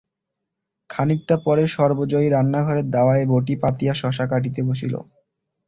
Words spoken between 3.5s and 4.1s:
পাতিয়া